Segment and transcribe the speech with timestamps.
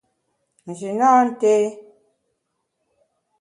[0.67, 1.53] Nji nâ nté.